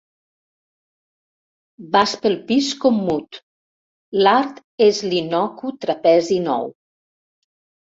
Vas 1.95 2.15
pel 2.23 2.37
pis 2.47 2.71
com 2.87 2.97
mut: 3.11 3.39
l'art 4.23 4.59
és 4.89 5.05
l'innocu 5.13 5.75
trapezi 5.87 6.43
nou». 6.51 6.69